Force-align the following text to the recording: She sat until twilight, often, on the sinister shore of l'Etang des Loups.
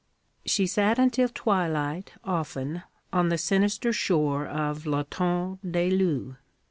She 0.47 0.65
sat 0.65 0.97
until 0.97 1.29
twilight, 1.31 2.13
often, 2.23 2.81
on 3.13 3.29
the 3.29 3.37
sinister 3.37 3.93
shore 3.93 4.47
of 4.47 4.87
l'Etang 4.87 5.59
des 5.63 5.91
Loups. 5.91 6.33